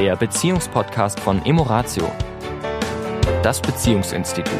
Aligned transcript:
der 0.00 0.16
Beziehungspodcast 0.16 1.20
von 1.20 1.44
Emoratio, 1.44 2.10
das 3.42 3.60
Beziehungsinstitut. 3.60 4.54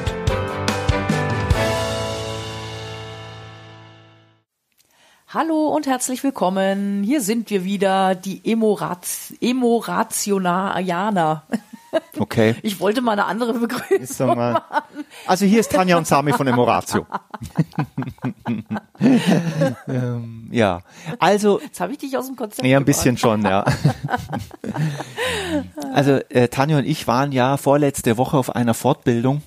Hallo 5.29 5.69
und 5.69 5.87
herzlich 5.87 6.23
willkommen. 6.23 7.03
Hier 7.03 7.23
sind 7.23 7.49
wir 7.49 7.65
wieder, 7.65 8.15
die 8.15 8.43
Emorat 8.45 9.07
Emorationaner. 9.41 11.45
Okay. 12.19 12.55
Ich 12.63 12.81
wollte 12.81 13.01
mal 13.01 13.13
eine 13.13 13.25
andere 13.25 13.55
Begrüßung 13.55 14.37
mal. 14.37 14.63
Also 15.27 15.47
hier 15.47 15.61
ist 15.61 15.73
Tanja 15.73 15.97
und 15.97 16.07
Sami 16.07 16.33
von 16.33 16.47
Emoratio. 16.47 17.07
ähm, 19.89 20.49
ja, 20.51 20.83
also 21.19 21.61
Jetzt 21.61 21.81
habe 21.81 21.93
ich 21.93 21.99
dich 21.99 22.17
aus 22.17 22.27
dem 22.27 22.37
Konzept 22.37 22.67
ja, 22.67 22.79
ein 22.79 22.85
bisschen 22.85 23.17
schon, 23.17 23.43
ja. 23.43 23.65
also 25.95 26.21
äh, 26.29 26.49
Tanja 26.49 26.79
und 26.79 26.87
ich 26.87 27.07
waren 27.07 27.33
ja 27.33 27.57
vorletzte 27.57 28.19
Woche 28.19 28.37
auf 28.37 28.55
einer 28.55 28.75
Fortbildung 28.75 29.43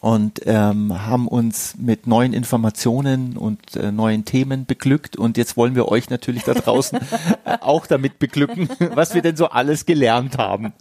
und 0.00 0.42
ähm, 0.46 1.06
haben 1.06 1.26
uns 1.26 1.74
mit 1.76 2.06
neuen 2.06 2.32
Informationen 2.32 3.36
und 3.36 3.74
äh, 3.74 3.90
neuen 3.90 4.24
Themen 4.24 4.64
beglückt 4.64 5.16
und 5.16 5.36
jetzt 5.36 5.56
wollen 5.56 5.74
wir 5.74 5.88
euch 5.88 6.08
natürlich 6.08 6.44
da 6.44 6.54
draußen 6.54 7.00
auch 7.60 7.86
damit 7.86 8.20
beglücken, 8.20 8.68
was 8.94 9.14
wir 9.14 9.22
denn 9.22 9.36
so 9.36 9.48
alles 9.48 9.86
gelernt 9.86 10.38
haben. 10.38 10.72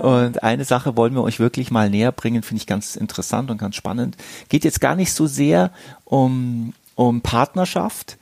und 0.00 0.42
eine 0.42 0.64
Sache 0.64 0.96
wollen 0.96 1.14
wir 1.14 1.22
euch 1.22 1.40
wirklich 1.40 1.72
mal 1.72 1.90
näher 1.90 2.12
bringen, 2.12 2.42
finde 2.42 2.60
ich 2.60 2.66
ganz 2.68 2.94
interessant 2.94 3.50
und 3.50 3.58
ganz 3.58 3.74
spannend. 3.74 4.16
Geht 4.48 4.64
jetzt 4.64 4.80
gar 4.80 4.94
nicht 4.94 5.12
so 5.12 5.26
sehr 5.26 5.72
um, 6.04 6.72
um 6.94 7.20
Partnerschaft, 7.20 8.16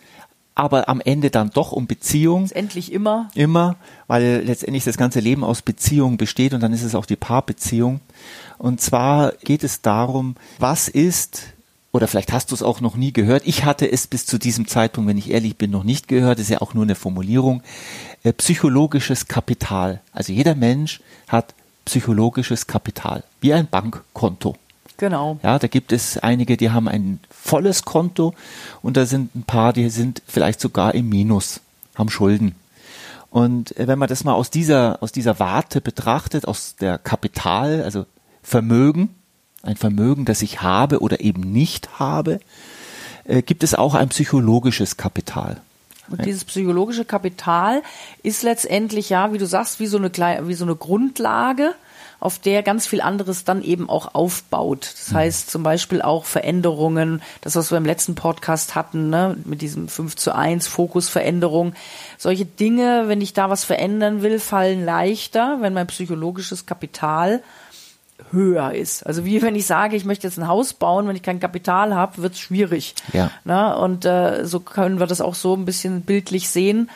aber 0.59 0.89
am 0.89 1.01
Ende 1.01 1.30
dann 1.30 1.51
doch 1.51 1.71
um 1.71 1.87
Beziehung. 1.87 2.51
Endlich 2.51 2.91
immer. 2.93 3.29
Immer, 3.37 3.77
weil 4.09 4.42
letztendlich 4.45 4.83
das 4.83 4.97
ganze 4.97 5.20
Leben 5.20 5.45
aus 5.45 5.62
Beziehung 5.62 6.17
besteht 6.17 6.53
und 6.53 6.61
dann 6.61 6.73
ist 6.73 6.83
es 6.83 6.97
auch 6.97 7.06
die 7.06 7.14
Paarbeziehung. 7.14 8.01
Und 8.59 8.81
zwar 8.81 9.34
geht 9.45 9.62
es 9.62 9.83
darum, 9.83 10.34
was 10.59 10.89
ist, 10.89 11.55
oder 11.92 12.09
vielleicht 12.09 12.33
hast 12.33 12.51
du 12.51 12.56
es 12.56 12.64
auch 12.64 12.81
noch 12.81 12.97
nie 12.97 13.12
gehört, 13.12 13.47
ich 13.47 13.64
hatte 13.64 13.91
es 13.91 14.09
bis 14.09 14.27
zu 14.27 14.36
diesem 14.36 14.67
Zeitpunkt, 14.67 15.09
wenn 15.09 15.17
ich 15.17 15.31
ehrlich 15.31 15.56
bin, 15.56 15.70
noch 15.70 15.84
nicht 15.84 16.09
gehört, 16.09 16.41
das 16.41 16.47
ist 16.47 16.51
ja 16.51 16.61
auch 16.61 16.75
nur 16.75 16.83
eine 16.83 16.97
Formulierung, 16.97 17.62
äh, 18.25 18.33
psychologisches 18.33 19.29
Kapital. 19.29 20.01
Also 20.11 20.33
jeder 20.33 20.56
Mensch 20.56 21.01
hat 21.29 21.55
psychologisches 21.84 22.67
Kapital, 22.67 23.23
wie 23.41 23.55
ein 23.55 23.69
Bankkonto. 23.69 24.56
Genau. 24.99 25.39
Ja, 25.43 25.59
da 25.59 25.69
gibt 25.69 25.93
es 25.93 26.19
einige, 26.19 26.57
die 26.57 26.71
haben 26.71 26.89
ein 26.89 27.21
volles 27.31 27.85
Konto 27.85 28.35
und 28.83 28.97
da 28.97 29.07
sind 29.07 29.35
ein 29.35 29.45
paar, 29.45 29.73
die 29.73 29.89
sind 29.91 30.23
vielleicht 30.27 30.61
sogar 30.61 30.95
im 30.95 31.09
Minus, 31.09 31.61
haben 31.95 32.11
Schulden. 32.11 32.57
Und 33.31 33.77
äh, 33.77 33.87
wenn 33.87 33.99
man 33.99 34.09
das 34.09 34.25
mal 34.25 34.35
aus 34.35 34.51
dieser, 34.51 35.03
aus 35.03 35.13
dieser 35.13 35.39
Warte 35.39 35.81
betrachtet, 35.81 36.47
aus 36.47 36.77
der 36.77 36.99
Kapital, 36.99 37.83
also 37.83 38.07
Vermögen, 38.43 39.15
ein 39.63 39.77
Vermögen, 39.77 40.25
das 40.25 40.43
ich 40.43 40.63
habe 40.63 41.01
oder 41.01 41.21
eben 41.21 41.53
nicht 41.53 42.01
habe, 42.01 42.41
äh, 43.25 43.43
gibt 43.43 43.63
es 43.63 43.75
auch 43.75 43.95
ein 43.95 44.09
psychologisches 44.09 44.97
Kapital. 44.97 45.61
Und 46.11 46.25
dieses 46.25 46.45
psychologische 46.45 47.05
Kapital 47.05 47.83
ist 48.23 48.43
letztendlich 48.43 49.11
ja, 49.11 49.33
wie 49.33 49.39
du 49.39 49.47
sagst, 49.47 49.79
wie 49.79 49.87
so 49.87 49.99
eine 49.99 50.11
wie 50.49 50.55
so 50.55 50.65
eine 50.65 50.75
Grundlage, 50.75 51.75
auf 52.20 52.38
der 52.38 52.62
ganz 52.62 52.86
viel 52.86 53.00
anderes 53.00 53.44
dann 53.44 53.62
eben 53.62 53.88
auch 53.88 54.14
aufbaut. 54.14 54.92
Das 54.92 55.14
heißt 55.14 55.50
zum 55.50 55.62
Beispiel 55.62 56.02
auch 56.02 56.24
Veränderungen, 56.24 57.22
das 57.42 57.55
was 57.55 57.70
wir 57.70 57.78
im 57.78 57.84
letzten 57.84 58.16
Podcast 58.16 58.74
hatten, 58.74 59.08
ne, 59.08 59.36
mit 59.44 59.62
diesem 59.62 59.88
5 59.88 60.16
zu 60.16 60.34
1 60.34 60.66
Fokusveränderung. 60.66 61.74
Solche 62.16 62.44
Dinge, 62.44 63.05
wenn 63.06 63.20
ich 63.20 63.34
da 63.34 63.50
was 63.50 63.64
verändern 63.64 64.22
will, 64.22 64.41
fallen 64.41 64.84
leichter, 64.84 65.58
wenn 65.61 65.74
mein 65.74 65.86
psychologisches 65.86 66.66
Kapital 66.66 67.42
höher 68.33 68.73
ist. 68.73 69.07
Also 69.07 69.24
wie 69.24 69.40
wenn 69.42 69.55
ich 69.55 69.67
sage, 69.67 69.95
ich 69.95 70.05
möchte 70.05 70.27
jetzt 70.27 70.39
ein 70.39 70.48
Haus 70.48 70.74
bauen, 70.74 71.07
wenn 71.07 71.14
ich 71.14 71.23
kein 71.23 71.39
Kapital 71.39 71.95
habe, 71.95 72.20
wird 72.20 72.33
es 72.33 72.40
schwierig. 72.40 72.96
Ja. 73.12 73.30
Na, 73.45 73.74
und 73.74 74.05
äh, 74.05 74.45
so 74.45 74.58
können 74.58 74.98
wir 74.98 75.07
das 75.07 75.20
auch 75.20 75.36
so 75.36 75.55
ein 75.55 75.64
bisschen 75.64 76.02
bildlich 76.02 76.48
sehen. 76.48 76.90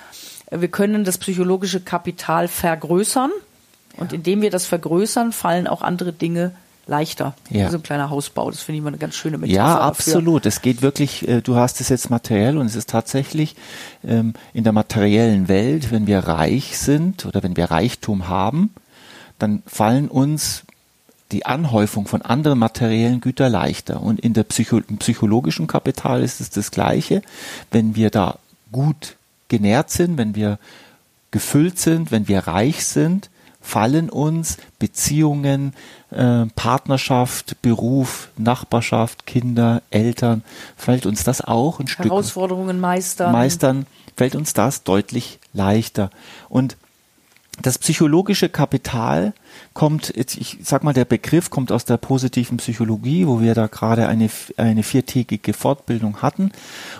Wir 0.50 0.68
können 0.68 1.04
das 1.04 1.18
psychologische 1.18 1.80
Kapital 1.80 2.48
vergrößern 2.48 3.30
und 3.96 4.12
indem 4.12 4.42
wir 4.42 4.50
das 4.50 4.66
vergrößern, 4.66 5.32
fallen 5.32 5.66
auch 5.66 5.82
andere 5.82 6.12
Dinge 6.12 6.52
leichter. 6.86 7.34
Ja. 7.50 7.70
So 7.70 7.76
ein 7.76 7.82
kleiner 7.82 8.10
Hausbau, 8.10 8.50
das 8.50 8.62
finde 8.62 8.78
ich 8.78 8.82
mal 8.82 8.88
eine 8.88 8.98
ganz 8.98 9.14
schöne 9.14 9.38
Metapher. 9.38 9.56
Ja, 9.56 9.74
dafür. 9.74 9.84
absolut. 9.84 10.46
Es 10.46 10.62
geht 10.62 10.82
wirklich, 10.82 11.28
äh, 11.28 11.40
du 11.40 11.56
hast 11.56 11.80
es 11.80 11.88
jetzt 11.88 12.10
materiell 12.10 12.58
und 12.58 12.66
es 12.66 12.74
ist 12.74 12.90
tatsächlich 12.90 13.54
ähm, 14.04 14.34
in 14.52 14.64
der 14.64 14.72
materiellen 14.72 15.48
Welt, 15.48 15.90
wenn 15.90 16.06
wir 16.06 16.20
reich 16.20 16.78
sind 16.78 17.24
oder 17.24 17.42
wenn 17.42 17.56
wir 17.56 17.66
Reichtum 17.70 18.28
haben, 18.28 18.70
dann 19.38 19.62
fallen 19.66 20.08
uns 20.08 20.64
die 21.30 21.46
Anhäufung 21.46 22.06
von 22.06 22.22
anderen 22.22 22.58
materiellen 22.58 23.20
Gütern 23.20 23.52
leichter. 23.52 24.02
Und 24.02 24.20
in 24.20 24.34
der 24.34 24.44
Psycho 24.44 24.78
im 24.78 24.98
psychologischen 24.98 25.66
Kapital 25.66 26.22
ist 26.22 26.40
es 26.40 26.50
das 26.50 26.70
Gleiche. 26.70 27.22
Wenn 27.70 27.96
wir 27.96 28.10
da 28.10 28.38
gut 28.70 29.16
genährt 29.48 29.90
sind, 29.90 30.18
wenn 30.18 30.34
wir 30.34 30.58
gefüllt 31.30 31.78
sind, 31.78 32.10
wenn 32.10 32.28
wir 32.28 32.40
reich 32.40 32.84
sind, 32.84 33.30
fallen 33.62 34.10
uns 34.10 34.58
Beziehungen, 34.78 35.72
äh, 36.10 36.46
Partnerschaft, 36.54 37.62
Beruf, 37.62 38.28
Nachbarschaft, 38.36 39.26
Kinder, 39.26 39.82
Eltern, 39.90 40.42
fällt 40.76 41.06
uns 41.06 41.24
das 41.24 41.40
auch 41.40 41.80
ein 41.80 41.88
Stück 41.88 42.06
Herausforderungen 42.06 42.80
meistern. 42.80 43.32
meistern, 43.32 43.86
fällt 44.16 44.34
uns 44.34 44.52
das 44.52 44.82
deutlich 44.82 45.38
leichter. 45.54 46.10
Und 46.48 46.76
das 47.60 47.78
psychologische 47.78 48.48
Kapital 48.48 49.34
kommt, 49.74 50.14
jetzt, 50.16 50.36
ich 50.36 50.58
sag 50.62 50.84
mal, 50.84 50.94
der 50.94 51.04
Begriff 51.04 51.50
kommt 51.50 51.70
aus 51.70 51.84
der 51.84 51.98
positiven 51.98 52.56
Psychologie, 52.56 53.26
wo 53.26 53.40
wir 53.40 53.54
da 53.54 53.66
gerade 53.66 54.08
eine, 54.08 54.30
eine 54.56 54.82
viertägige 54.82 55.52
Fortbildung 55.52 56.22
hatten. 56.22 56.50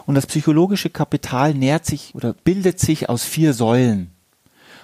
Und 0.06 0.15
das 0.15 0.27
psychologische 0.27 0.91
Kapital 0.91 1.55
nährt 1.55 1.87
sich 1.87 2.15
oder 2.15 2.34
bildet 2.34 2.79
sich 2.81 3.09
aus 3.09 3.25
vier 3.25 3.55
Säulen. 3.55 4.12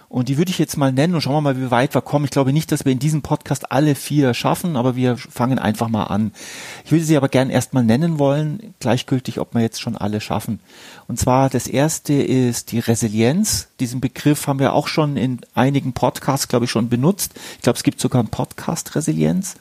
Und 0.09 0.31
die 0.31 0.39
würde 0.39 0.51
ich 0.51 0.59
jetzt 0.59 0.79
mal 0.79 0.91
nennen 0.91 1.15
und 1.15 1.21
schauen 1.21 1.35
wir 1.35 1.41
mal, 1.43 1.61
wie 1.61 1.71
weit 1.71 1.95
wir 1.95 2.01
kommen. 2.01 2.25
Ich 2.25 2.31
glaube 2.31 2.55
nicht, 2.55 2.73
dass 2.73 2.87
wir 2.87 2.93
in 2.93 2.99
diesem 2.99 3.21
Podcast 3.21 3.71
alle 3.71 3.95
vier 3.95 4.33
schaffen, 4.33 4.77
aber 4.77 4.97
wir 4.97 5.19
fangen 5.19 5.59
einfach 5.59 5.89
mal 5.89 6.05
an. 6.05 6.33
Ich 6.87 6.93
würde 6.93 7.05
sie 7.05 7.17
aber 7.19 7.29
gern 7.29 7.51
erstmal 7.51 7.85
nennen 7.85 8.19
wollen, 8.19 8.75
gleichgültig, 8.81 9.39
ob 9.39 9.55
wir 9.55 9.61
jetzt 9.61 9.83
schon 9.83 9.99
alle 9.99 10.23
schaffen. 10.23 10.61
Und 11.09 11.19
zwar 11.19 11.51
das 11.51 11.67
erste 11.67 12.15
ist 12.15 12.73
die 12.73 12.79
Resilienz. 12.79 13.69
Diesen 13.81 14.01
Begriff 14.01 14.47
haben 14.47 14.61
wir 14.61 14.73
auch 14.73 14.89
schon 14.89 15.19
in 15.19 15.41
einigen 15.55 15.93
Podcasts, 15.93 16.49
glaube 16.49 16.65
ich, 16.65 16.71
schon 16.71 16.89
benutzt. 16.89 17.35
Ich 17.57 17.63
glaube, 17.63 17.77
es 17.77 17.83
gibt 17.83 18.01
sogar 18.01 18.21
einen 18.21 18.31
Podcast 18.31 18.95
Resilienz. 18.95 19.57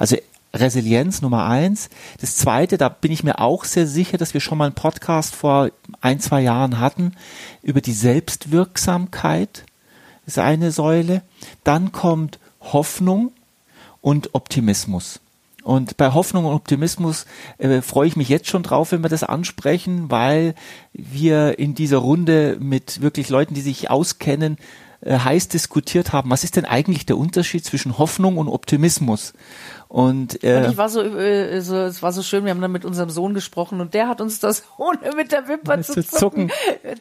Also 0.00 0.16
Resilienz 0.52 1.22
Nummer 1.22 1.46
eins. 1.46 1.90
Das 2.20 2.36
zweite, 2.36 2.76
da 2.76 2.88
bin 2.88 3.12
ich 3.12 3.22
mir 3.22 3.38
auch 3.38 3.64
sehr 3.64 3.86
sicher, 3.86 4.18
dass 4.18 4.34
wir 4.34 4.40
schon 4.40 4.58
mal 4.58 4.66
einen 4.66 4.74
Podcast 4.74 5.36
vor 5.36 5.70
ein, 6.00 6.18
zwei 6.18 6.40
Jahren 6.40 6.80
hatten 6.80 7.12
über 7.62 7.80
die 7.80 7.92
Selbstwirksamkeit. 7.92 9.64
Ist 10.26 10.38
eine 10.38 10.72
Säule. 10.72 11.22
Dann 11.64 11.92
kommt 11.92 12.38
Hoffnung 12.60 13.32
und 14.00 14.34
Optimismus. 14.34 15.20
Und 15.62 15.96
bei 15.96 16.12
Hoffnung 16.12 16.44
und 16.44 16.54
Optimismus 16.54 17.26
äh, 17.58 17.80
freue 17.82 18.06
ich 18.06 18.14
mich 18.14 18.28
jetzt 18.28 18.48
schon 18.48 18.62
drauf, 18.62 18.92
wenn 18.92 19.02
wir 19.02 19.08
das 19.08 19.24
ansprechen, 19.24 20.12
weil 20.12 20.54
wir 20.92 21.58
in 21.58 21.74
dieser 21.74 21.98
Runde 21.98 22.56
mit 22.60 23.02
wirklich 23.02 23.30
Leuten, 23.30 23.54
die 23.54 23.62
sich 23.62 23.90
auskennen, 23.90 24.58
heiß 25.04 25.48
diskutiert 25.48 26.12
haben, 26.12 26.30
was 26.30 26.42
ist 26.44 26.56
denn 26.56 26.64
eigentlich 26.64 27.06
der 27.06 27.18
Unterschied 27.18 27.64
zwischen 27.64 27.98
Hoffnung 27.98 28.38
und 28.38 28.48
Optimismus? 28.48 29.34
Und, 29.88 30.42
äh, 30.42 30.56
Und 30.64 30.70
ich 30.72 30.76
war 30.76 30.88
so, 30.88 31.00
äh, 31.00 31.60
so, 31.60 31.76
es 31.76 32.02
war 32.02 32.10
so 32.12 32.22
schön, 32.24 32.44
wir 32.44 32.50
haben 32.50 32.60
dann 32.60 32.72
mit 32.72 32.84
unserem 32.84 33.08
Sohn 33.08 33.34
gesprochen 33.34 33.80
und 33.80 33.94
der 33.94 34.08
hat 34.08 34.20
uns 34.20 34.40
das 34.40 34.64
ohne 34.78 34.98
mit 35.14 35.30
der 35.30 35.46
Wimper 35.46 35.80
zu 35.82 35.92
Zu 35.94 36.02
zucken, 36.02 36.48
zucken. 36.50 36.50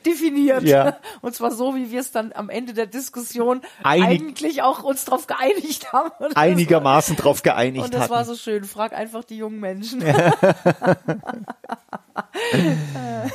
definiert. 0.06 0.64
Ja. 0.64 0.98
Und 1.22 1.34
zwar 1.34 1.52
so, 1.52 1.74
wie 1.76 1.90
wir 1.92 2.00
es 2.02 2.12
dann 2.12 2.32
am 2.34 2.50
Ende 2.50 2.74
der 2.74 2.86
Diskussion 2.86 3.62
Einig- 3.84 4.22
eigentlich 4.22 4.62
auch 4.62 4.84
uns 4.84 5.06
drauf 5.06 5.26
geeinigt 5.26 5.92
haben. 5.94 6.12
Und 6.20 6.38
einigermaßen 6.38 7.16
drauf 7.16 7.40
War, 7.44 7.54
geeinigt 7.56 7.86
und 7.86 7.94
das 7.94 8.02
hatten. 8.02 8.14
war 8.14 8.24
so 8.26 8.36
schön. 8.36 8.66
Frag 8.66 8.94
einfach 8.94 9.24
die 9.24 9.38
jungen 9.38 9.60
Menschen. 9.60 10.04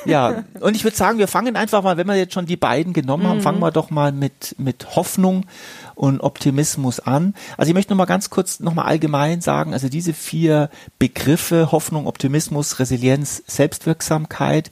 Ja, 0.05 0.44
und 0.61 0.76
ich 0.76 0.84
würde 0.84 0.96
sagen, 0.96 1.19
wir 1.19 1.29
fangen 1.29 1.56
einfach 1.56 1.82
mal, 1.82 1.96
wenn 1.96 2.06
wir 2.06 2.14
jetzt 2.14 2.34
schon 2.34 2.46
die 2.46 2.56
beiden 2.56 2.93
genommen 2.93 3.26
haben, 3.26 3.40
fangen 3.40 3.58
wir 3.61 3.70
doch 3.70 3.90
mal 3.90 4.12
mit, 4.12 4.50
mit 4.58 4.97
Hoffnung 4.97 5.47
und 5.94 6.20
Optimismus 6.20 7.00
an. 7.00 7.35
Also 7.56 7.70
ich 7.70 7.75
möchte 7.75 7.93
noch 7.93 7.99
mal 7.99 8.05
ganz 8.05 8.31
kurz 8.31 8.61
noch 8.61 8.75
mal 8.75 8.85
allgemein 8.85 9.41
sagen, 9.41 9.73
also 9.73 9.88
diese 9.88 10.12
vier 10.12 10.70
Begriffe, 10.99 11.73
Hoffnung, 11.73 12.06
Optimismus, 12.06 12.79
Resilienz, 12.79 13.43
Selbstwirksamkeit, 13.47 14.70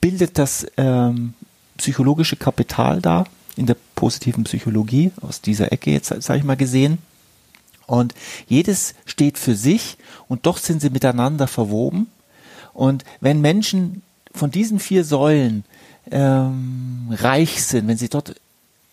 bildet 0.00 0.38
das 0.38 0.66
ähm, 0.76 1.34
psychologische 1.76 2.36
Kapital 2.36 3.00
da 3.00 3.24
in 3.56 3.66
der 3.66 3.76
positiven 3.96 4.44
Psychologie, 4.44 5.10
aus 5.20 5.40
dieser 5.40 5.72
Ecke 5.72 5.90
jetzt, 5.90 6.08
sage 6.22 6.38
ich 6.38 6.44
mal, 6.44 6.56
gesehen. 6.56 6.98
Und 7.86 8.14
jedes 8.46 8.94
steht 9.06 9.38
für 9.38 9.56
sich 9.56 9.96
und 10.28 10.46
doch 10.46 10.58
sind 10.58 10.80
sie 10.80 10.90
miteinander 10.90 11.48
verwoben. 11.48 12.06
Und 12.74 13.04
wenn 13.20 13.40
Menschen 13.40 14.02
von 14.32 14.50
diesen 14.50 14.78
vier 14.78 15.04
Säulen 15.04 15.64
ähm, 16.10 17.08
reich 17.10 17.64
sind, 17.64 17.88
wenn 17.88 17.96
sie 17.96 18.08
dort 18.08 18.34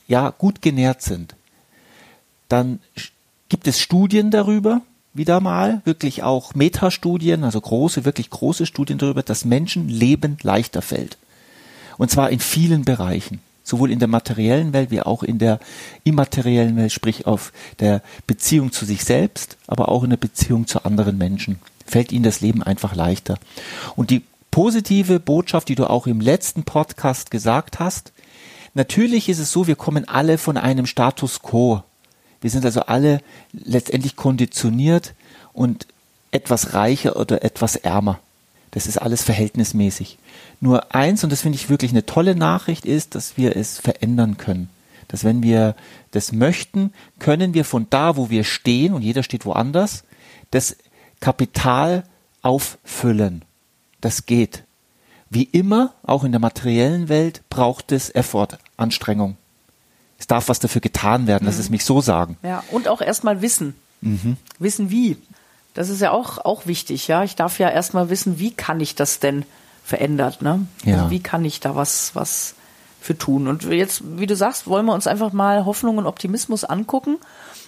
ja 0.08 0.30
gut 0.30 0.62
genährt 0.62 1.02
sind, 1.02 1.36
dann 2.50 2.80
gibt 3.50 3.68
es 3.68 3.80
Studien 3.80 4.32
darüber, 4.32 4.82
wieder 5.14 5.40
mal, 5.40 5.82
wirklich 5.86 6.24
auch 6.24 6.56
Metastudien, 6.56 7.44
also 7.44 7.62
große, 7.62 8.06
wirklich 8.06 8.30
große 8.30 8.66
Studien 8.66 8.98
darüber, 8.98 9.24
dass 9.24 9.46
Menschen 9.46 9.88
Leben 9.88 10.38
leichter 10.42 10.82
fällt. 10.82 11.18
Und 11.98 12.12
zwar 12.12 12.30
in 12.30 12.40
vielen 12.40 12.84
Bereichen. 12.84 13.40
Sowohl 13.64 13.90
in 13.90 13.98
der 13.98 14.08
materiellen 14.08 14.74
Welt 14.74 14.92
wie 14.92 15.02
auch 15.02 15.24
in 15.24 15.40
der 15.40 15.60
immateriellen 16.04 16.76
Welt, 16.76 16.92
sprich 16.92 17.26
auf 17.26 17.52
der 17.80 18.04
Beziehung 18.28 18.72
zu 18.72 18.86
sich 18.86 19.04
selbst, 19.04 19.58
aber 19.66 19.90
auch 19.90 20.04
in 20.04 20.12
der 20.12 20.18
Beziehung 20.18 20.68
zu 20.68 20.86
anderen 20.86 21.18
Menschen. 21.18 21.60
Fällt 21.88 22.12
ihnen 22.12 22.24
das 22.24 22.42
Leben 22.42 22.62
einfach 22.62 22.94
leichter. 22.94 23.40
Und 23.96 24.12
die 24.12 24.22
positive 24.52 25.20
Botschaft, 25.20 25.68
die 25.70 25.76
du 25.76 25.90
auch 25.90 26.06
im 26.06 26.22
letzten 26.22 26.64
Podcast 26.64 27.32
gesagt 27.32 27.80
hast, 27.80 28.12
natürlich 28.76 29.28
ist 29.30 29.40
es 29.40 29.52
so, 29.52 29.68
wir 29.68 29.76
kommen 29.76 30.08
alle 30.08 30.38
von 30.38 30.58
einem 30.58 30.86
Status 30.86 31.42
quo 31.42 31.84
wir 32.46 32.52
sind 32.52 32.64
also 32.64 32.82
alle 32.82 33.22
letztendlich 33.54 34.16
konditioniert 34.16 35.16
und 35.52 35.88
etwas 36.30 36.76
reicher 36.76 37.16
oder 37.16 37.44
etwas 37.44 37.76
ärmer. 37.76 38.20
Das 38.70 38.86
ist 38.86 39.00
alles 39.00 39.24
verhältnismäßig. 39.24 40.20
Nur 40.62 40.94
eins, 40.94 41.24
und 41.24 41.32
das 41.32 41.42
finde 41.42 41.56
ich 41.56 41.72
wirklich 41.72 41.90
eine 41.90 42.06
tolle 42.06 42.36
Nachricht, 42.36 42.86
ist, 42.86 43.16
dass 43.16 43.36
wir 43.36 43.56
es 43.58 43.80
verändern 43.80 44.38
können. 44.38 44.70
Dass 45.08 45.24
wenn 45.24 45.42
wir 45.42 45.76
das 46.12 46.34
möchten, 46.34 46.94
können 47.18 47.56
wir 47.56 47.66
von 47.66 47.88
da, 47.90 48.16
wo 48.16 48.30
wir 48.30 48.44
stehen, 48.44 48.94
und 48.94 49.02
jeder 49.02 49.24
steht 49.24 49.48
woanders, 49.48 50.04
das 50.52 50.78
Kapital 51.22 52.04
auffüllen. 52.44 53.42
Das 54.02 54.28
geht. 54.28 54.65
Wie 55.36 55.44
immer, 55.44 55.94
auch 56.04 56.24
in 56.24 56.32
der 56.32 56.42
materiellen 56.42 57.10
Welt, 57.10 57.44
braucht 57.50 57.92
es 57.92 58.10
Effort, 58.10 58.58
Anstrengung 58.78 59.38
es 60.18 60.28
darf 60.28 60.50
was 60.50 60.60
dafür 60.60 60.82
getan 60.82 61.28
werden, 61.28 61.44
mhm. 61.44 61.50
lass 61.50 61.60
es 61.60 61.70
mich 61.70 61.86
so 61.86 62.02
sagen. 62.02 62.38
Ja, 62.44 62.64
und 62.72 62.88
auch 62.88 63.02
erstmal 63.02 63.42
wissen. 63.42 63.76
Mhm. 64.02 64.38
Wissen 64.60 64.90
wie. 64.90 65.18
Das 65.74 65.90
ist 65.90 66.02
ja 66.02 66.12
auch, 66.12 66.38
auch 66.40 66.68
wichtig, 66.68 67.08
ja. 67.08 67.24
Ich 67.24 67.36
darf 67.36 67.60
ja 67.60 67.70
erstmal 67.70 68.10
wissen, 68.10 68.40
wie 68.40 68.52
kann 68.52 68.80
ich 68.80 68.96
das 68.96 69.20
denn 69.20 69.44
verändert, 69.84 70.42
ne? 70.42 70.66
Ja. 70.84 70.98
Also 70.98 71.10
wie 71.12 71.20
kann 71.20 71.44
ich 71.44 71.60
da 71.60 71.76
was, 71.76 72.16
was 72.16 72.56
für 73.06 73.18
tun? 73.18 73.48
Und 73.48 73.64
jetzt, 73.64 74.02
wie 74.18 74.28
du 74.28 74.36
sagst, 74.36 74.68
wollen 74.68 74.86
wir 74.86 74.94
uns 74.94 75.08
einfach 75.08 75.32
mal 75.32 75.66
Hoffnung 75.66 75.98
und 75.98 76.08
Optimismus 76.08 76.64
angucken 76.64 77.18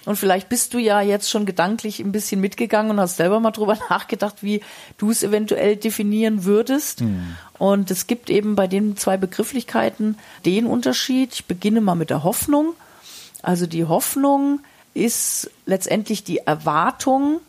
und 0.08 0.16
vielleicht 0.16 0.48
bist 0.48 0.72
du 0.72 0.78
ja 0.78 1.02
jetzt 1.02 1.28
schon 1.28 1.44
gedanklich 1.44 2.00
ein 2.00 2.12
bisschen 2.12 2.40
mitgegangen 2.40 2.92
und 2.92 3.00
hast 3.00 3.18
selber 3.18 3.40
mal 3.40 3.50
drüber 3.50 3.76
nachgedacht, 3.90 4.36
wie 4.42 4.62
du 4.96 5.10
es 5.10 5.22
eventuell 5.22 5.76
definieren 5.76 6.44
würdest. 6.44 7.02
Mhm. 7.02 7.36
Und 7.58 7.90
es 7.90 8.06
gibt 8.06 8.30
eben 8.30 8.56
bei 8.56 8.66
den 8.66 8.96
zwei 8.96 9.18
Begrifflichkeiten 9.18 10.16
den 10.46 10.64
Unterschied. 10.64 11.34
Ich 11.34 11.44
beginne 11.44 11.82
mal 11.82 11.94
mit 11.94 12.08
der 12.08 12.24
Hoffnung. 12.24 12.72
Also 13.42 13.66
die 13.66 13.84
Hoffnung 13.84 14.60
ist 14.94 15.50
letztendlich 15.66 16.24
die 16.24 16.38
Erwartung, 16.38 17.40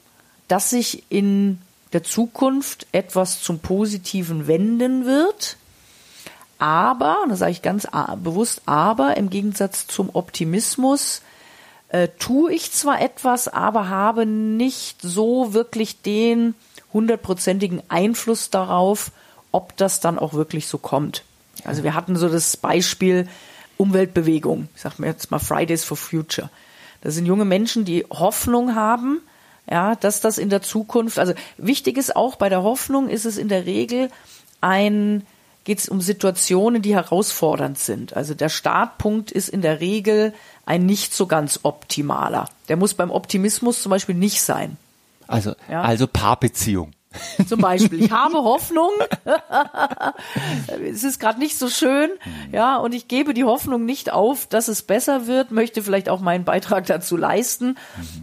dass 0.49 0.69
sich 0.69 1.03
in 1.07 1.59
der 1.93 2.03
Zukunft 2.03 2.87
etwas 2.91 3.41
zum 3.41 3.59
Positiven 3.59 4.47
wenden 4.47 5.05
wird. 5.05 5.55
Aber, 6.59 7.23
und 7.23 7.29
das 7.29 7.39
sage 7.39 7.51
ich 7.51 7.61
ganz 7.61 7.87
bewusst, 8.17 8.61
aber 8.65 9.17
im 9.17 9.29
Gegensatz 9.29 9.87
zum 9.87 10.09
Optimismus 10.13 11.21
äh, 11.87 12.09
tue 12.19 12.53
ich 12.53 12.71
zwar 12.71 13.01
etwas, 13.01 13.47
aber 13.47 13.89
habe 13.89 14.25
nicht 14.25 15.01
so 15.01 15.53
wirklich 15.53 16.01
den 16.01 16.53
hundertprozentigen 16.93 17.81
Einfluss 17.87 18.49
darauf, 18.49 19.11
ob 19.51 19.75
das 19.77 19.99
dann 19.99 20.19
auch 20.19 20.33
wirklich 20.33 20.67
so 20.67 20.77
kommt. 20.77 21.23
Also 21.63 21.83
wir 21.83 21.93
hatten 21.93 22.15
so 22.15 22.29
das 22.29 22.57
Beispiel 22.57 23.27
Umweltbewegung. 23.77 24.67
Ich 24.75 24.81
sage 24.81 24.95
mir 24.99 25.07
jetzt 25.07 25.31
mal 25.31 25.39
Fridays 25.39 25.83
for 25.83 25.97
Future. 25.97 26.49
Das 27.01 27.15
sind 27.15 27.25
junge 27.25 27.45
Menschen, 27.45 27.85
die 27.85 28.05
Hoffnung 28.09 28.75
haben, 28.75 29.21
ja, 29.69 29.95
dass 29.95 30.19
das 30.19 30.37
in 30.37 30.49
der 30.49 30.61
Zukunft, 30.61 31.19
also 31.19 31.33
wichtig 31.57 31.97
ist 31.97 32.15
auch 32.15 32.35
bei 32.35 32.49
der 32.49 32.63
Hoffnung 32.63 33.07
ist 33.07 33.25
es 33.25 33.37
in 33.37 33.47
der 33.47 33.65
Regel 33.65 34.09
ein, 34.61 35.25
geht 35.63 35.79
es 35.79 35.89
um 35.89 36.01
Situationen, 36.01 36.81
die 36.81 36.95
herausfordernd 36.95 37.77
sind. 37.77 38.15
Also 38.15 38.33
der 38.33 38.49
Startpunkt 38.49 39.31
ist 39.31 39.49
in 39.49 39.61
der 39.61 39.79
Regel 39.79 40.33
ein 40.65 40.85
nicht 40.85 41.13
so 41.13 41.27
ganz 41.27 41.59
optimaler. 41.63 42.49
Der 42.67 42.77
muss 42.77 42.93
beim 42.93 43.11
Optimismus 43.11 43.81
zum 43.81 43.89
Beispiel 43.89 44.15
nicht 44.15 44.41
sein. 44.41 44.77
Also, 45.27 45.53
ja? 45.69 45.81
also 45.81 46.07
Paarbeziehung. 46.07 46.91
Zum 47.47 47.59
Beispiel, 47.59 48.03
ich 48.03 48.11
habe 48.11 48.37
Hoffnung. 48.43 48.91
es 50.91 51.03
ist 51.03 51.19
gerade 51.19 51.39
nicht 51.39 51.57
so 51.57 51.69
schön, 51.69 52.09
ja, 52.51 52.77
und 52.77 52.93
ich 52.93 53.07
gebe 53.07 53.33
die 53.33 53.43
Hoffnung 53.43 53.85
nicht 53.85 54.11
auf, 54.11 54.45
dass 54.45 54.67
es 54.67 54.83
besser 54.83 55.25
wird, 55.25 55.51
möchte 55.51 55.81
vielleicht 55.81 56.07
auch 56.07 56.19
meinen 56.19 56.45
Beitrag 56.45 56.85
dazu 56.85 57.17
leisten. 57.17 57.77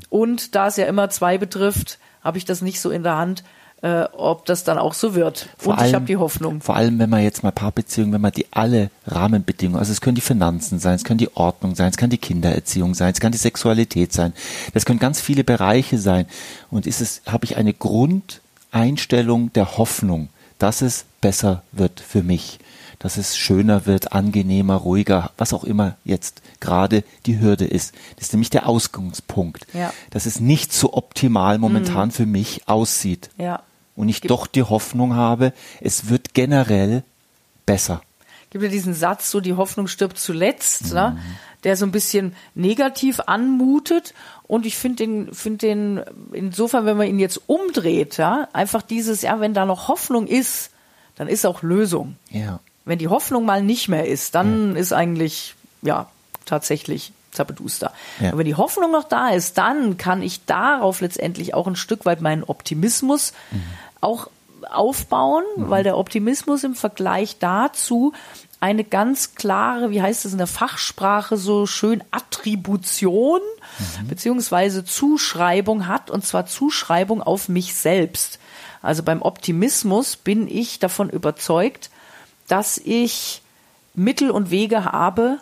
Und 0.09 0.55
da 0.55 0.69
es 0.69 0.77
ja 0.77 0.87
immer 0.87 1.11
zwei 1.11 1.37
betrifft, 1.37 1.99
habe 2.23 2.39
ich 2.39 2.45
das 2.45 2.63
nicht 2.63 2.81
so 2.81 2.91
in 2.91 3.03
der 3.03 3.17
Hand, 3.17 3.43
äh, 3.83 4.05
ob 4.13 4.47
das 4.47 4.65
dann 4.65 4.79
auch 4.79 4.95
so 4.95 5.15
wird. 5.15 5.49
Vor 5.59 5.75
und 5.75 5.79
allem, 5.79 5.89
ich 5.89 5.95
habe 5.95 6.05
die 6.07 6.17
Hoffnung. 6.17 6.61
Vor 6.61 6.77
allem, 6.77 6.99
wenn 6.99 7.11
man 7.11 7.23
jetzt 7.23 7.43
mal 7.43 7.53
Paarbeziehungen, 7.53 8.13
wenn 8.13 8.21
man 8.21 8.33
die 8.33 8.47
alle 8.51 8.91
Rahmenbedingungen, 9.07 9.79
also 9.79 9.93
es 9.93 10.01
können 10.01 10.15
die 10.15 10.23
Finanzen 10.23 10.79
sein, 10.79 10.95
es 10.95 11.05
können 11.05 11.19
die 11.19 11.35
Ordnung 11.37 11.75
sein, 11.75 11.91
es 11.91 11.97
kann 11.97 12.11
die 12.11 12.19
Kindererziehung 12.19 12.95
sein, 12.95 13.13
es 13.13 13.21
kann 13.21 13.33
die 13.33 13.39
Sexualität 13.39 14.13
sein, 14.13 14.33
das 14.73 14.87
können 14.87 14.99
ganz 14.99 15.21
viele 15.21 15.45
Bereiche 15.45 15.99
sein. 15.99 16.27
Und 16.71 16.87
ist 16.87 17.01
es, 17.01 17.23
habe 17.27 17.45
ich 17.45 17.57
eine 17.57 17.75
Grundeinstellung 17.75 19.53
der 19.53 19.77
Hoffnung, 19.77 20.29
dass 20.59 20.81
es 20.81 21.05
besser 21.21 21.63
wird 21.73 22.01
für 22.01 22.23
mich 22.23 22.59
dass 22.99 23.17
es 23.17 23.37
schöner 23.37 23.87
wird, 23.87 24.13
angenehmer, 24.13 24.77
ruhiger, 24.77 25.31
was 25.37 25.53
auch 25.53 25.65
immer 25.65 25.97
jetzt 26.05 26.43
gerade 26.61 27.05
die 27.27 27.41
Hürde 27.41 27.67
ist. 27.67 27.95
Das 28.17 28.29
ist 28.29 28.33
nämlich 28.33 28.51
der 28.51 28.69
Ausgangspunkt, 28.69 29.67
ja. 29.73 29.93
dass 30.11 30.27
es 30.27 30.41
nicht 30.41 30.73
so 30.73 30.95
optimal 30.95 31.59
momentan 31.59 32.09
mhm. 32.09 32.13
für 32.13 32.27
mich 32.27 32.69
aussieht. 32.69 33.31
Ja. 33.39 33.63
Und 33.95 34.09
ich 34.09 34.21
Gibt 34.21 34.31
doch 34.31 34.47
die 34.47 34.63
Hoffnung 34.63 35.15
habe, 35.15 35.53
es 35.81 36.09
wird 36.09 36.35
generell 36.35 37.03
besser. 37.65 38.03
Gibt 38.51 38.63
ja 38.63 38.71
diesen 38.71 38.95
Satz, 38.95 39.31
so 39.31 39.41
die 39.41 39.55
Hoffnung 39.55 39.89
stirbt 39.89 40.19
zuletzt, 40.19 40.93
ne? 40.93 41.11
mhm. 41.11 41.17
ne? 41.17 41.23
der 41.65 41.77
so 41.77 41.85
ein 41.85 41.93
bisschen 41.93 42.35
negativ 42.55 43.21
anmutet. 43.27 44.15
Und 44.45 44.67
ich 44.67 44.77
finde 44.77 44.97
den, 45.05 45.35
finde 45.35 45.59
den, 45.59 46.01
insofern, 46.33 46.87
wenn 46.87 46.97
man 46.97 47.09
ihn 47.09 47.19
jetzt 47.19 47.41
umdreht, 47.49 48.19
ja, 48.19 48.49
einfach 48.53 48.83
dieses, 48.83 49.23
ja, 49.23 49.41
wenn 49.41 49.53
da 49.53 49.67
noch 49.67 49.89
Hoffnung 49.89 50.27
ist, 50.29 50.71
dann 51.17 51.27
ist 51.27 51.45
auch 51.45 51.63
Lösung. 51.63 52.17
Ja. 52.31 52.61
Wenn 52.87 52.99
die 52.99 53.09
Hoffnung 53.09 53.45
mal 53.45 53.63
nicht 53.63 53.89
mehr 53.89 54.07
ist, 54.07 54.35
dann 54.35 54.75
ja. 54.75 54.81
ist 54.81 54.93
eigentlich, 54.93 55.55
ja, 55.83 56.09
tatsächlich 56.47 57.13
zappeduster. 57.33 57.93
Ja. 58.21 58.29
Aber 58.29 58.39
wenn 58.39 58.47
die 58.47 58.55
Hoffnung 58.55 58.93
noch 58.93 59.05
da 59.05 59.29
ist, 59.29 59.59
dann 59.59 59.99
kann 59.99 60.23
ich 60.23 60.47
darauf 60.47 61.01
letztendlich 61.01 61.53
auch 61.53 61.67
ein 61.67 61.77
Stück 61.77 62.07
weit 62.07 62.23
meinen 62.23 62.43
Optimismus 62.45 63.33
mhm. 63.51 63.63
auch 64.01 64.31
aufbauen, 64.71 65.45
mhm. 65.57 65.69
weil 65.69 65.85
der 65.85 65.99
Optimismus 65.99 66.65
im 66.65 66.75
Vergleich 66.75 67.39
dazu 67.39 68.13
eine 68.59 68.85
ganz 68.85 69.35
klare, 69.35 69.91
wie 69.91 70.01
heißt 70.01 70.25
es 70.25 70.33
in 70.33 70.39
der 70.39 70.47
Fachsprache 70.47 71.37
so 71.37 71.67
schön, 71.67 72.03
Attribution 72.11 73.41
mhm. 73.79 74.09
beziehungsweise 74.09 74.85
Zuschreibung 74.85 75.87
hat, 75.87 76.11
und 76.11 76.25
zwar 76.25 76.47
Zuschreibung 76.47 77.23
auf 77.23 77.49
mich 77.49 77.75
selbst. 77.75 78.39
Also 78.81 79.03
beim 79.03 79.23
Optimismus 79.23 80.17
bin 80.17 80.49
ich 80.49 80.79
davon 80.79 81.11
überzeugt, 81.11 81.91
dass 82.49 82.79
ich 82.79 83.43
Mittel 83.95 84.31
und 84.31 84.51
Wege 84.51 84.85
habe, 84.85 85.39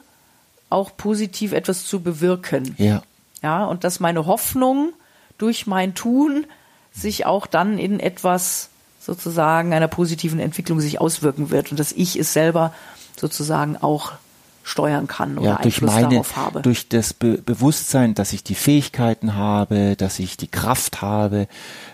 auch 0.71 0.97
positiv 0.97 1.53
etwas 1.53 1.87
zu 1.87 2.01
bewirken. 2.01 2.75
Ja. 2.79 3.03
Ja, 3.43 3.67
und 3.67 3.85
dass 3.85 4.01
meine 4.01 4.27
Hoffnung 4.27 4.93
durch 5.37 5.67
mein 5.67 5.95
Tun 5.95 6.47
sich 6.93 7.27
auch 7.27 7.47
dann 7.47 7.79
in 7.79 8.01
etwas 8.01 8.71
sozusagen 9.01 9.75
einer 9.75 9.89
positiven 9.89 10.39
Entwicklung 10.39 10.81
sich 10.81 11.01
auswirken 11.01 11.51
wird 11.51 11.71
und 11.71 11.79
dass 11.79 11.93
ich 11.93 12.17
es 12.17 12.33
selber 12.33 12.73
sozusagen 13.17 13.77
auch 13.77 14.13
steuern 14.65 15.07
kann 15.07 15.37
oder 15.37 15.51
ja, 15.51 15.57
durch 15.57 15.77
Einfluss 15.77 15.93
meine, 15.93 16.09
darauf 16.09 16.37
habe. 16.37 16.63
Durch 16.63 16.89
das 16.89 17.13
Be 17.13 17.39
Bewusstsein, 17.39 18.15
dass 18.15 18.33
ich 18.33 18.43
die 18.43 18.55
Fähigkeiten 18.55 19.35
habe, 19.35 19.95
dass 19.95 20.19
ich 20.19 20.39
die 20.39 20.49
Kraft 20.49 21.03
habe, 21.03 21.49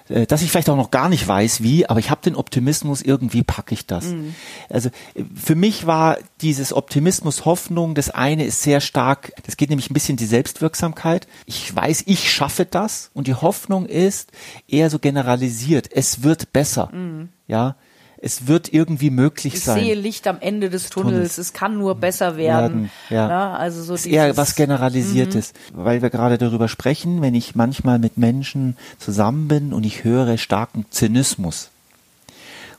äh, 0.09 0.25
dass 0.27 0.41
ich 0.43 0.53
vielleicht 0.53 0.71
auch 0.71 0.77
noch 0.77 0.93
gar 0.93 1.09
nicht 1.09 1.27
weiß, 1.27 1.63
wie, 1.63 1.89
aber 1.89 1.99
ich 1.99 2.11
habe 2.11 2.21
den 2.23 2.37
Optimismus, 2.37 3.03
irgendwie 3.03 3.43
packe 3.43 3.75
ich 3.75 3.87
das. 3.87 4.07
Mhm. 4.07 4.35
Also 4.69 4.89
äh, 5.15 5.25
für 5.35 5.57
mich 5.57 5.87
war 5.87 6.19
dieses 6.41 6.73
Optimismus, 6.73 7.45
Hoffnung, 7.45 7.97
das 7.97 8.09
eine 8.09 8.45
ist 8.45 8.63
sehr 8.63 8.81
stark, 8.81 9.33
das 9.45 9.57
geht 9.57 9.71
nämlich 9.71 9.91
ein 9.91 9.95
bisschen 9.95 10.17
die 10.17 10.27
Selbstwirksamkeit. 10.27 11.27
Ich 11.47 11.75
weiß, 11.75 12.05
ich 12.07 12.33
schaffe 12.33 12.67
das 12.67 13.11
und 13.15 13.27
die 13.27 13.35
Hoffnung 13.35 13.87
ist 13.87 14.31
eher 14.69 14.91
so 14.91 15.01
generalisiert, 15.01 15.91
es 15.93 16.23
wird 16.23 16.53
besser. 16.53 16.89
Mhm. 16.93 17.31
Ja, 17.49 17.75
es 18.23 18.47
wird 18.47 18.73
irgendwie 18.73 19.11
möglich 19.11 19.55
ich 19.55 19.65
sein. 19.65 19.79
Ich 19.79 19.85
sehe 19.85 19.95
Licht 19.95 20.27
am 20.27 20.39
Ende 20.41 20.69
des 20.69 20.91
Tunnels, 20.91 21.13
Tunnels. 21.13 21.39
es 21.39 21.53
kann 21.53 21.79
nur 21.79 21.95
besser 21.95 22.37
werden. 22.37 22.73
werden 22.73 22.91
ja. 23.09 23.29
ja. 23.29 23.53
also 23.55 23.83
so 23.83 23.95
ist 23.95 24.07
eher 24.07 24.37
was 24.37 24.55
Generalisiertes, 24.55 25.53
mhm. 25.75 25.85
weil 25.85 26.03
wir 26.03 26.11
gerade 26.11 26.37
darüber 26.37 26.69
sprechen, 26.69 27.23
wenn 27.23 27.35
ich 27.35 27.55
manchmal 27.55 27.99
mit 27.99 28.19
Menschen 28.19 28.77
zusammen 28.99 29.49
bin 29.49 29.73
und 29.73 29.85
ich 29.85 30.05
höre 30.05 30.37
starken 30.37 30.85
Zynismus. 30.91 31.71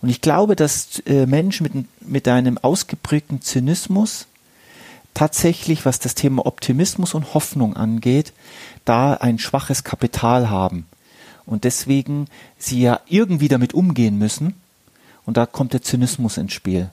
Und 0.02 0.10
ich 0.10 0.22
glaube, 0.22 0.56
dass 0.56 1.00
äh, 1.06 1.26
Menschen 1.26 1.64
mit, 1.64 2.08
mit 2.08 2.28
einem 2.28 2.58
ausgeprägten 2.58 3.42
Zynismus 3.42 4.28
tatsächlich, 5.14 5.86
was 5.86 6.00
das 6.00 6.16
Thema 6.16 6.46
Optimismus 6.46 7.14
und 7.14 7.34
Hoffnung 7.34 7.76
angeht, 7.76 8.34
da 8.86 9.14
ein 9.14 9.40
schwaches 9.40 9.84
Kapital 9.84 10.50
haben. 10.50 10.88
Und 11.46 11.64
deswegen 11.64 12.28
sie 12.58 12.82
ja 12.82 13.02
irgendwie 13.08 13.48
damit 13.48 13.74
umgehen 13.74 14.18
müssen. 14.18 14.56
Und 15.32 15.38
da 15.38 15.46
kommt 15.46 15.72
der 15.72 15.82
Zynismus 15.82 16.36
ins 16.36 16.52
Spiel. 16.52 16.90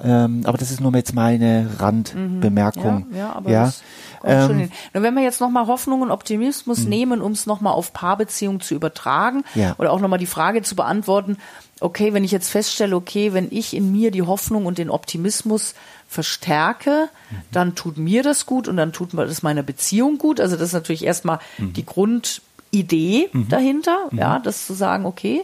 Ähm, 0.00 0.42
aber 0.44 0.56
das 0.58 0.70
ist 0.70 0.80
nur 0.80 0.94
jetzt 0.94 1.12
meine 1.12 1.68
Randbemerkung. 1.80 3.08
Ja, 3.10 3.18
ja, 3.18 3.32
aber 3.32 3.50
ja. 3.50 3.64
das 3.64 3.82
kommt 4.20 4.32
Ähm, 4.32 4.46
schon 4.46 4.58
hin. 4.58 4.72
Nur 4.92 5.02
wenn 5.02 5.14
wir 5.14 5.24
jetzt 5.24 5.40
nochmal 5.40 5.66
Hoffnung 5.66 6.00
und 6.02 6.12
Optimismus 6.12 6.84
nehmen, 6.84 7.20
um 7.20 7.32
es 7.32 7.46
nochmal 7.46 7.72
auf 7.72 7.92
Paarbeziehungen 7.92 8.60
zu 8.60 8.76
übertragen 8.76 9.42
Ja. 9.56 9.74
oder 9.78 9.90
auch 9.90 9.98
nochmal 9.98 10.20
die 10.20 10.26
Frage 10.26 10.62
zu 10.62 10.76
beantworten, 10.76 11.36
okay, 11.80 12.14
wenn 12.14 12.22
ich 12.22 12.30
jetzt 12.30 12.48
feststelle, 12.48 12.94
okay, 12.94 13.32
wenn 13.32 13.48
ich 13.50 13.74
in 13.74 13.90
mir 13.90 14.12
die 14.12 14.22
Hoffnung 14.22 14.66
und 14.66 14.78
den 14.78 14.88
Optimismus 14.88 15.74
verstärke, 16.08 17.08
dann 17.50 17.74
tut 17.74 17.98
mir 17.98 18.22
das 18.22 18.46
gut 18.46 18.68
und 18.68 18.76
dann 18.76 18.92
tut 18.92 19.14
mir 19.14 19.26
das 19.26 19.42
meiner 19.42 19.64
Beziehung 19.64 20.18
gut. 20.18 20.38
Also 20.38 20.54
das 20.54 20.68
ist 20.68 20.74
natürlich 20.74 21.04
erstmal 21.04 21.40
die 21.58 21.84
Grundidee 21.84 23.30
dahinter, 23.48 24.10
ja, 24.12 24.38
das 24.38 24.64
zu 24.64 24.74
sagen, 24.74 25.06
okay. 25.06 25.42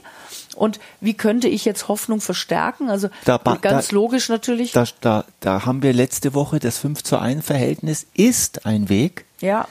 Und 0.55 0.81
wie 1.01 1.15
könnte 1.15 1.49
ich 1.49 1.65
jetzt 1.65 1.89
Hoffnung 1.89 2.21
verstärken? 2.21 2.91
Also 2.91 3.09
Da 3.25 3.39
ganz 3.61 3.89
da- 3.89 3.95
logisch 3.95 4.29
natürlich. 4.29 4.73
Da, 4.73 4.85
da, 5.01 5.25
da 5.41 5.65
haben 5.67 5.83
wir 5.83 5.93
letzte 5.93 6.35
Woche 6.35 6.59
das 6.59 6.79
5 6.79 7.03
zu 7.03 7.19
1 7.19 7.45
Verhältnis 7.45 8.07
ist 8.15 8.67
ein 8.67 8.89
Weg, 8.89 9.25
ja, 9.41 9.69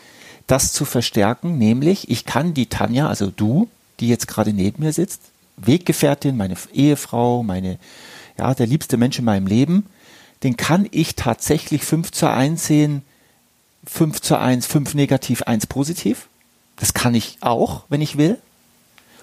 das 0.48 0.74
zu 0.74 0.86
verstärken, 0.86 1.57
nämlich 1.57 2.09
ich 2.09 2.25
kann 2.25 2.53
die 2.53 2.67
Tanja, 2.67 3.07
also 3.07 3.29
du, 3.29 3.69
die 4.00 4.07
jetzt 4.07 4.27
gerade 4.27 4.51
neben 4.53 4.81
mir 4.83 4.93
sitzt, 4.93 5.21
Weggefährtin, 5.57 6.38
meine 6.38 6.55
Ehefrau, 6.74 7.43
meine, 7.43 7.77
ja, 8.38 8.53
der 8.55 8.65
liebste 8.65 8.98
Mensch 8.98 9.19
in 9.19 9.25
meinem 9.25 9.45
Leben, 9.45 9.86
den 10.43 10.55
kann 10.57 10.88
ich 10.91 11.15
tatsächlich 11.15 11.83
5 11.83 12.12
zu 12.12 12.31
1 12.31 12.65
sehen, 12.65 13.03
5 13.86 14.21
zu 14.21 14.39
1, 14.39 14.65
5 14.65 14.93
negativ, 14.93 15.43
1 15.43 15.67
positiv. 15.67 16.27
Das 16.77 16.93
kann 16.93 17.13
ich 17.13 17.38
auch, 17.41 17.83
wenn 17.89 18.01
ich 18.01 18.17
will. 18.17 18.38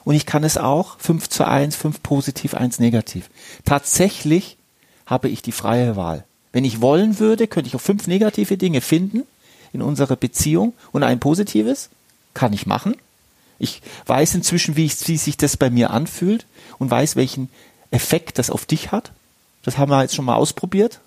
Und 0.06 0.14
ich 0.14 0.24
kann 0.24 0.44
es 0.44 0.56
auch 0.56 1.00
5 1.00 1.28
zu 1.28 1.44
1, 1.44 1.74
5 1.74 2.00
positiv, 2.00 2.54
1 2.54 2.78
negativ. 2.78 3.28
Tatsächlich 3.64 4.56
habe 5.04 5.28
ich 5.28 5.42
die 5.42 5.50
freie 5.50 5.96
Wahl. 5.96 6.22
Wenn 6.52 6.64
ich 6.64 6.80
wollen 6.80 7.18
würde, 7.18 7.48
könnte 7.48 7.66
ich 7.66 7.74
auch 7.74 7.80
fünf 7.80 8.06
negative 8.06 8.56
Dinge 8.56 8.80
finden 8.80 9.24
in 9.72 9.82
unserer 9.82 10.14
Beziehung 10.14 10.74
und 10.92 11.02
ein 11.02 11.18
positives. 11.18 11.90
Kann 12.34 12.52
ich 12.52 12.66
machen. 12.66 12.94
Ich 13.58 13.82
weiß 14.06 14.36
inzwischen, 14.36 14.76
wie, 14.76 14.84
ich, 14.84 15.08
wie 15.08 15.16
sich 15.16 15.36
das 15.36 15.56
bei 15.56 15.70
mir 15.70 15.90
anfühlt 15.90 16.46
und 16.78 16.88
weiß, 16.88 17.16
welchen 17.16 17.48
Effekt 17.90 18.38
das 18.38 18.48
auf 18.48 18.64
dich 18.64 18.92
hat. 18.92 19.10
Das 19.64 19.76
haben 19.76 19.90
wir 19.90 20.02
jetzt 20.02 20.14
schon 20.14 20.24
mal 20.24 20.36
ausprobiert. 20.36 21.00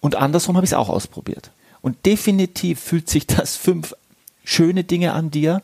Und 0.00 0.14
andersrum 0.14 0.54
habe 0.54 0.64
ich 0.64 0.70
es 0.70 0.78
auch 0.78 0.90
ausprobiert. 0.90 1.50
Und 1.82 2.06
definitiv 2.06 2.78
fühlt 2.78 3.10
sich 3.10 3.26
das 3.26 3.56
fünf 3.56 3.96
schöne 4.44 4.84
Dinge 4.84 5.12
an 5.12 5.32
dir 5.32 5.60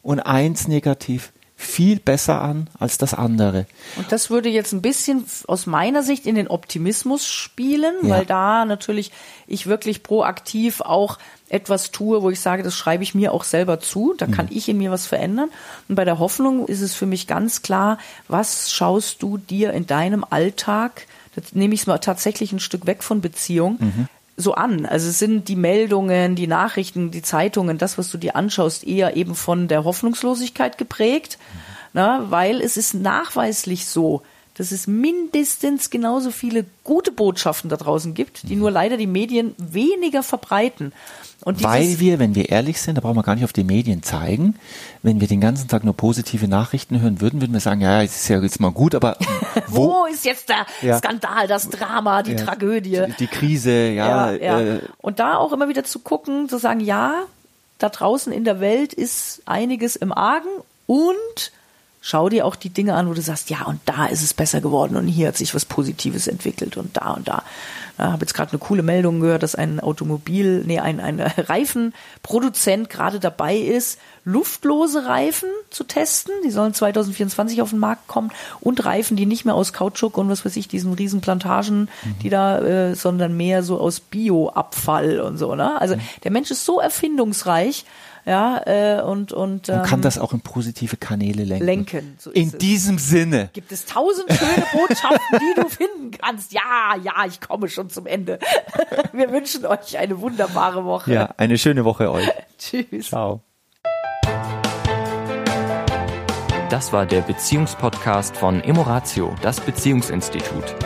und 0.00 0.20
eins 0.20 0.68
negativ 0.68 1.32
viel 1.62 2.00
besser 2.00 2.40
an 2.40 2.70
als 2.78 2.96
das 2.96 3.12
andere. 3.12 3.66
Und 3.96 4.10
das 4.12 4.30
würde 4.30 4.48
jetzt 4.48 4.72
ein 4.72 4.80
bisschen 4.80 5.26
aus 5.46 5.66
meiner 5.66 6.02
Sicht 6.02 6.24
in 6.26 6.34
den 6.34 6.48
Optimismus 6.48 7.26
spielen, 7.26 7.94
Ja. 8.02 8.08
weil 8.08 8.24
da 8.24 8.64
natürlich 8.64 9.12
ich 9.46 9.66
wirklich 9.66 10.02
proaktiv 10.02 10.80
auch 10.80 11.18
etwas 11.50 11.90
tue, 11.90 12.22
wo 12.22 12.30
ich 12.30 12.40
sage, 12.40 12.62
das 12.62 12.74
schreibe 12.74 13.02
ich 13.02 13.14
mir 13.14 13.32
auch 13.34 13.44
selber 13.44 13.78
zu, 13.78 14.14
da 14.16 14.26
kann 14.26 14.48
ich 14.50 14.70
in 14.70 14.78
mir 14.78 14.90
was 14.90 15.06
verändern. 15.06 15.50
Und 15.88 15.96
bei 15.96 16.06
der 16.06 16.18
Hoffnung 16.18 16.66
ist 16.66 16.80
es 16.80 16.94
für 16.94 17.06
mich 17.06 17.26
ganz 17.26 17.60
klar, 17.60 17.98
was 18.26 18.72
schaust 18.72 19.22
du 19.22 19.36
dir 19.36 19.72
in 19.74 19.86
deinem 19.86 20.24
Alltag, 20.28 21.06
das 21.34 21.52
nehme 21.52 21.74
ich 21.74 21.80
es 21.82 21.86
mal 21.86 21.98
tatsächlich 21.98 22.52
ein 22.52 22.60
Stück 22.60 22.86
weg 22.86 23.02
von 23.02 23.20
Beziehung, 23.20 23.78
so 24.40 24.54
an. 24.54 24.86
Also 24.86 25.08
es 25.08 25.18
sind 25.18 25.48
die 25.48 25.56
Meldungen, 25.56 26.34
die 26.34 26.46
Nachrichten, 26.46 27.10
die 27.10 27.22
Zeitungen, 27.22 27.78
das, 27.78 27.98
was 27.98 28.10
du 28.10 28.18
dir 28.18 28.36
anschaust, 28.36 28.86
eher 28.86 29.16
eben 29.16 29.34
von 29.34 29.68
der 29.68 29.84
Hoffnungslosigkeit 29.84 30.78
geprägt, 30.78 31.38
na, 31.92 32.30
weil 32.30 32.60
es 32.60 32.76
ist 32.76 32.94
nachweislich 32.94 33.86
so, 33.86 34.22
dass 34.60 34.72
es 34.72 34.86
mindestens 34.86 35.88
genauso 35.88 36.30
viele 36.30 36.66
gute 36.84 37.12
Botschaften 37.12 37.70
da 37.70 37.78
draußen 37.78 38.12
gibt, 38.12 38.46
die 38.46 38.56
nur 38.56 38.70
leider 38.70 38.98
die 38.98 39.06
Medien 39.06 39.54
weniger 39.56 40.22
verbreiten. 40.22 40.92
Und 41.46 41.62
Weil 41.64 41.98
wir, 41.98 42.18
wenn 42.18 42.34
wir 42.34 42.50
ehrlich 42.50 42.78
sind, 42.78 42.96
da 42.96 43.00
brauchen 43.00 43.16
wir 43.16 43.22
gar 43.22 43.36
nicht 43.36 43.44
auf 43.44 43.54
die 43.54 43.64
Medien 43.64 44.02
zeigen, 44.02 44.56
wenn 45.02 45.18
wir 45.18 45.28
den 45.28 45.40
ganzen 45.40 45.68
Tag 45.68 45.82
nur 45.82 45.96
positive 45.96 46.46
Nachrichten 46.46 47.00
hören 47.00 47.22
würden, 47.22 47.40
würden 47.40 47.54
wir 47.54 47.60
sagen, 47.60 47.80
ja, 47.80 48.02
es 48.02 48.16
ist 48.16 48.28
ja 48.28 48.38
jetzt 48.42 48.60
mal 48.60 48.70
gut, 48.70 48.94
aber 48.94 49.16
wo 49.68 50.04
ist 50.04 50.26
jetzt 50.26 50.50
der 50.50 50.66
Ja. 50.82 50.98
Skandal, 50.98 51.48
das 51.48 51.70
Drama, 51.70 52.22
die 52.22 52.32
Ja, 52.32 52.44
Tragödie? 52.44 53.02
Die, 53.06 53.12
die 53.20 53.26
Krise, 53.28 53.88
ja. 53.88 54.30
ja, 54.32 54.36
ja. 54.36 54.60
Äh, 54.60 54.80
Und 54.98 55.20
da 55.20 55.38
auch 55.38 55.54
immer 55.54 55.70
wieder 55.70 55.84
zu 55.84 56.00
gucken, 56.00 56.50
zu 56.50 56.58
sagen, 56.58 56.80
ja, 56.80 57.14
da 57.78 57.88
draußen 57.88 58.30
in 58.30 58.44
der 58.44 58.60
Welt 58.60 58.92
ist 58.92 59.40
einiges 59.46 59.96
im 59.96 60.12
Argen 60.12 60.50
und 60.86 61.50
schau 62.00 62.28
dir 62.28 62.46
auch 62.46 62.56
die 62.56 62.70
Dinge 62.70 62.94
an, 62.94 63.08
wo 63.08 63.14
du 63.14 63.20
sagst, 63.20 63.50
ja, 63.50 63.64
und 63.66 63.80
da 63.84 64.06
ist 64.06 64.22
es 64.22 64.32
besser 64.32 64.60
geworden 64.60 64.96
und 64.96 65.06
hier 65.06 65.28
hat 65.28 65.36
sich 65.36 65.54
was 65.54 65.66
Positives 65.66 66.28
entwickelt 66.28 66.76
und 66.76 66.96
da 66.96 67.12
und 67.12 67.28
da. 67.28 67.42
Ich 67.98 68.04
habe 68.04 68.22
jetzt 68.22 68.32
gerade 68.32 68.52
eine 68.52 68.58
coole 68.58 68.82
Meldung 68.82 69.20
gehört, 69.20 69.42
dass 69.42 69.54
ein 69.54 69.78
Automobil, 69.78 70.64
nee, 70.66 70.78
ein, 70.78 71.00
ein 71.00 71.20
Reifenproduzent 71.36 72.88
gerade 72.88 73.20
dabei 73.20 73.56
ist, 73.56 73.98
luftlose 74.24 75.04
Reifen 75.04 75.50
zu 75.68 75.84
testen. 75.84 76.32
Die 76.44 76.50
sollen 76.50 76.72
2024 76.72 77.60
auf 77.60 77.70
den 77.70 77.78
Markt 77.78 78.08
kommen 78.08 78.30
und 78.60 78.82
Reifen, 78.86 79.18
die 79.18 79.26
nicht 79.26 79.44
mehr 79.44 79.54
aus 79.54 79.74
Kautschuk 79.74 80.16
und 80.16 80.30
was 80.30 80.46
weiß 80.46 80.56
ich, 80.56 80.68
diesen 80.68 80.94
riesen 80.94 81.20
Plantagen, 81.20 81.88
die 82.22 82.30
da, 82.30 82.60
äh, 82.60 82.94
sondern 82.94 83.36
mehr 83.36 83.62
so 83.62 83.78
aus 83.78 84.00
Bioabfall 84.00 85.20
und 85.20 85.36
so. 85.36 85.54
Ne? 85.54 85.78
Also 85.78 85.96
der 86.24 86.30
Mensch 86.30 86.50
ist 86.50 86.64
so 86.64 86.80
erfindungsreich, 86.80 87.84
ja, 88.26 88.60
äh, 88.66 89.02
und 89.02 89.32
und 89.32 89.68
man 89.68 89.82
kann 89.84 89.98
ähm, 89.98 90.02
das 90.02 90.18
auch 90.18 90.32
in 90.32 90.40
positive 90.40 90.96
Kanäle 90.96 91.44
lenken. 91.44 91.64
lenken. 91.66 92.14
So 92.18 92.30
ist 92.30 92.36
In 92.36 92.48
es. 92.48 92.58
diesem 92.58 92.98
Sinne. 92.98 93.50
Gibt 93.52 93.72
es 93.72 93.86
tausend 93.86 94.30
schöne 94.32 94.64
Botschaften, 94.72 95.38
die 95.38 95.60
du 95.60 95.68
finden 95.68 96.10
kannst. 96.20 96.52
Ja, 96.52 96.96
ja, 97.02 97.24
ich 97.26 97.40
komme 97.40 97.68
schon 97.68 97.90
zum 97.90 98.06
Ende. 98.06 98.38
Wir 99.12 99.30
wünschen 99.32 99.66
euch 99.66 99.98
eine 99.98 100.20
wunderbare 100.20 100.84
Woche. 100.84 101.12
Ja, 101.12 101.34
eine 101.36 101.58
schöne 101.58 101.84
Woche 101.84 102.10
euch. 102.10 102.28
Tschüss. 102.58 103.08
Ciao. 103.08 103.42
Das 106.68 106.92
war 106.92 107.04
der 107.04 107.22
Beziehungspodcast 107.22 108.36
von 108.36 108.60
Emoratio, 108.62 109.34
das 109.42 109.60
Beziehungsinstitut. 109.60 110.76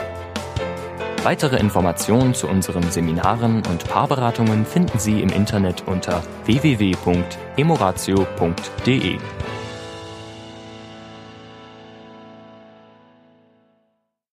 Weitere 1.25 1.57
Informationen 1.57 2.35
zu 2.35 2.47
unseren 2.49 2.91
Seminaren 2.91 3.63
und 3.67 3.89
Paarberatungen 3.89 4.67
finden 4.67 4.99
Sie 4.99 5.23
im 5.23 5.31
Internet 5.31 5.85
unter 5.87 6.23
www.emoratio.de. 6.45 9.19